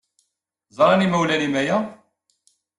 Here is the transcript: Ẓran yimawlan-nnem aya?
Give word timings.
Ẓran 0.77 1.03
yimawlan-nnem 1.03 1.55
aya? 1.61 1.77